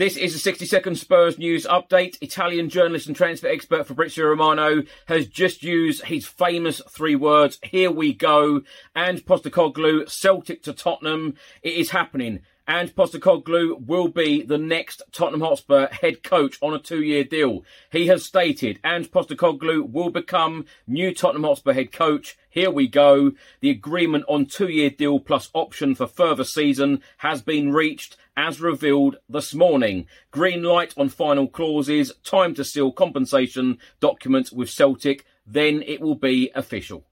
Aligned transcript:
This 0.00 0.16
is 0.16 0.34
a 0.34 0.38
60 0.38 0.64
second 0.64 0.94
Spurs 0.94 1.36
news 1.36 1.66
update. 1.66 2.16
Italian 2.22 2.70
journalist 2.70 3.06
and 3.06 3.14
transfer 3.14 3.48
expert 3.48 3.86
Fabrizio 3.86 4.28
Romano 4.28 4.82
has 5.08 5.26
just 5.26 5.62
used 5.62 6.06
his 6.06 6.24
famous 6.24 6.80
three 6.88 7.14
words, 7.14 7.58
here 7.62 7.90
we 7.90 8.14
go, 8.14 8.62
Ange 8.96 9.26
Postecoglou, 9.26 10.08
Celtic 10.08 10.62
to 10.62 10.72
Tottenham. 10.72 11.34
It 11.62 11.74
is 11.74 11.90
happening. 11.90 12.40
Ange 12.70 12.94
Postecoglou 12.94 13.84
will 13.84 14.06
be 14.06 14.42
the 14.42 14.56
next 14.56 15.02
Tottenham 15.10 15.40
Hotspur 15.40 15.88
head 15.90 16.22
coach 16.22 16.56
on 16.62 16.72
a 16.72 16.78
two-year 16.78 17.24
deal. 17.24 17.64
He 17.90 18.06
has 18.06 18.24
stated, 18.24 18.78
Ange 18.84 19.10
Postecoglou 19.10 19.90
will 19.90 20.10
become 20.10 20.66
new 20.86 21.12
Tottenham 21.12 21.42
Hotspur 21.42 21.72
head 21.72 21.90
coach. 21.90 22.38
Here 22.48 22.70
we 22.70 22.86
go. 22.86 23.32
The 23.58 23.70
agreement 23.70 24.24
on 24.28 24.46
two-year 24.46 24.90
deal 24.90 25.18
plus 25.18 25.50
option 25.52 25.96
for 25.96 26.06
further 26.06 26.44
season 26.44 27.02
has 27.16 27.42
been 27.42 27.72
reached 27.72 28.16
as 28.36 28.60
revealed 28.60 29.16
this 29.28 29.52
morning. 29.52 30.06
Green 30.30 30.62
light 30.62 30.94
on 30.96 31.08
final 31.08 31.48
clauses, 31.48 32.12
time 32.22 32.54
to 32.54 32.64
seal 32.64 32.92
compensation 32.92 33.78
documents 33.98 34.52
with 34.52 34.70
Celtic, 34.70 35.24
then 35.44 35.82
it 35.82 36.00
will 36.00 36.14
be 36.14 36.52
official. 36.54 37.04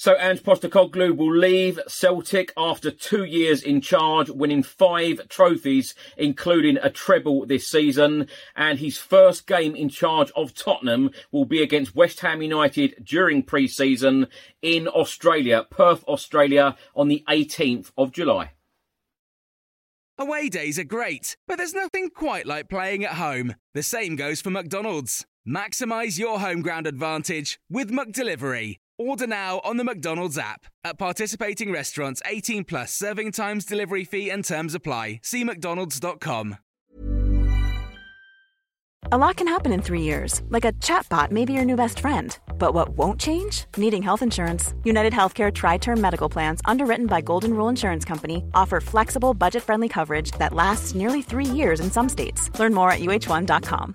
So 0.00 0.16
Ange 0.16 0.44
Postecoglou 0.44 1.16
will 1.16 1.34
leave 1.34 1.80
Celtic 1.88 2.52
after 2.56 2.92
two 2.92 3.24
years 3.24 3.64
in 3.64 3.80
charge, 3.80 4.30
winning 4.30 4.62
five 4.62 5.28
trophies, 5.28 5.92
including 6.16 6.78
a 6.80 6.88
treble 6.88 7.44
this 7.46 7.66
season. 7.66 8.28
And 8.54 8.78
his 8.78 8.96
first 8.96 9.48
game 9.48 9.74
in 9.74 9.88
charge 9.88 10.30
of 10.36 10.54
Tottenham 10.54 11.10
will 11.32 11.46
be 11.46 11.60
against 11.60 11.96
West 11.96 12.20
Ham 12.20 12.42
United 12.42 13.02
during 13.02 13.42
pre-season 13.42 14.28
in 14.62 14.86
Australia, 14.86 15.66
Perth, 15.68 16.04
Australia, 16.04 16.76
on 16.94 17.08
the 17.08 17.24
18th 17.28 17.90
of 17.98 18.12
July. 18.12 18.52
Away 20.16 20.48
days 20.48 20.78
are 20.78 20.84
great, 20.84 21.36
but 21.48 21.58
there's 21.58 21.74
nothing 21.74 22.10
quite 22.10 22.46
like 22.46 22.68
playing 22.68 23.04
at 23.04 23.14
home. 23.14 23.56
The 23.74 23.82
same 23.82 24.14
goes 24.14 24.40
for 24.40 24.50
McDonald's. 24.50 25.26
Maximize 25.44 26.20
your 26.20 26.38
home 26.38 26.62
ground 26.62 26.86
advantage 26.86 27.58
with 27.68 27.90
McDelivery. 27.90 28.76
Order 28.98 29.28
now 29.28 29.60
on 29.62 29.76
the 29.76 29.84
McDonald's 29.84 30.36
app. 30.36 30.66
At 30.82 30.98
participating 30.98 31.70
restaurants, 31.70 32.20
18 32.26 32.64
plus 32.64 32.92
serving 32.92 33.32
times, 33.32 33.64
delivery 33.64 34.04
fee, 34.04 34.28
and 34.30 34.44
terms 34.44 34.74
apply. 34.74 35.20
See 35.22 35.44
McDonald's.com. 35.44 36.56
A 39.12 39.16
lot 39.16 39.36
can 39.36 39.46
happen 39.46 39.72
in 39.72 39.80
three 39.80 40.02
years, 40.02 40.42
like 40.50 40.64
a 40.64 40.72
chatbot 40.72 41.30
may 41.30 41.44
be 41.44 41.52
your 41.52 41.64
new 41.64 41.76
best 41.76 42.00
friend. 42.00 42.36
But 42.58 42.74
what 42.74 42.90
won't 42.90 43.20
change? 43.20 43.64
Needing 43.76 44.02
health 44.02 44.22
insurance. 44.22 44.74
United 44.84 45.12
Healthcare 45.12 45.52
TriTerm 45.52 45.98
Medical 45.98 46.28
Plans, 46.28 46.60
underwritten 46.64 47.06
by 47.06 47.20
Golden 47.20 47.54
Rule 47.54 47.68
Insurance 47.68 48.04
Company, 48.04 48.42
offer 48.54 48.80
flexible, 48.80 49.32
budget 49.32 49.62
friendly 49.62 49.88
coverage 49.88 50.32
that 50.32 50.52
lasts 50.52 50.94
nearly 50.96 51.22
three 51.22 51.46
years 51.46 51.80
in 51.80 51.90
some 51.90 52.08
states. 52.08 52.50
Learn 52.58 52.74
more 52.74 52.90
at 52.90 52.98
uh1.com. 53.00 53.94